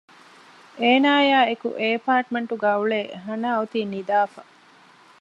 [0.81, 4.41] އޭނާ އާއި އެކު އެ އެޕާޓްމެންޓް ގައި އުޅޭ ހަނާ އޮތީ ނިދާފަ